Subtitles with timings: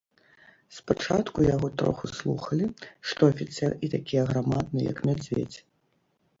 [0.77, 2.65] Спачатку яго троху слухалі,
[3.11, 5.57] што афіцэр і такі аграмадны, як мядзведзь.